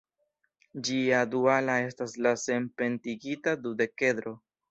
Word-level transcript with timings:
Ĝia 0.87 1.19
duala 1.33 1.75
estas 1.89 2.17
la 2.27 2.33
senpintigita 2.45 3.57
dudekedro. 3.67 4.37